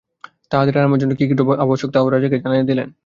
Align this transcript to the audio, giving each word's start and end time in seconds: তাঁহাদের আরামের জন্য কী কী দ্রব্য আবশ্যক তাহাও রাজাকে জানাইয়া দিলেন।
তাঁহাদের 0.51 0.77
আরামের 0.77 0.99
জন্য 1.01 1.13
কী 1.15 1.25
কী 1.29 1.33
দ্রব্য 1.37 1.51
আবশ্যক 1.65 1.89
তাহাও 1.91 2.13
রাজাকে 2.13 2.37
জানাইয়া 2.43 2.65
দিলেন। 2.69 2.87